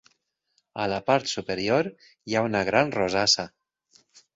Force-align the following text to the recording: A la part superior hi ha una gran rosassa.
A 0.85 0.87
la 0.93 0.97
part 1.11 1.29
superior 1.35 1.93
hi 2.09 2.35
ha 2.41 2.45
una 2.51 2.67
gran 2.73 2.99
rosassa. 3.01 3.51